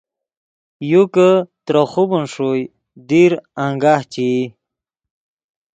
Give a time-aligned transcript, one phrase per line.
[0.91, 1.27] یو کہ
[1.65, 2.61] ترے خوبن ݰوئے
[3.09, 3.31] دیر
[3.63, 4.41] انگاہ چے ای